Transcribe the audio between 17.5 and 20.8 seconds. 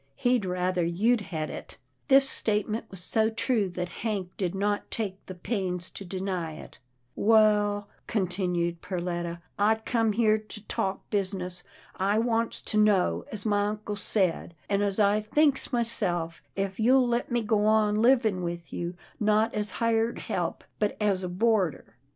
on livin' with you, not as hired help,